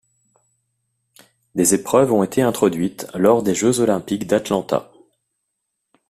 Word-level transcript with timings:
Des 1.53 1.75
épreuves 1.75 2.11
ont 2.11 2.23
été 2.23 2.41
introduites 2.41 3.05
lors 3.13 3.43
des 3.43 3.53
jeux 3.53 3.81
olympiques 3.81 4.25
d'Atlanta. 4.25 4.91